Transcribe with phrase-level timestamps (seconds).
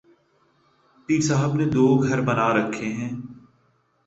[1.05, 3.11] پیر صاحب نے دوگھر بنا رکھے ہیں۔